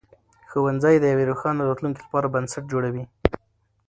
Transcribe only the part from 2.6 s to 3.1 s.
جوړوي.